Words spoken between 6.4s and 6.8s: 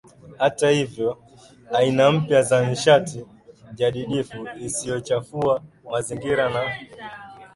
na